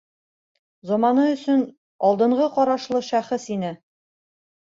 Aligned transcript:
Заманы 0.91 1.25
өсөн 1.33 1.61
алдынғы 2.09 2.47
ҡарашлы 2.55 3.03
шәхес 3.11 3.45
ине. 3.57 3.73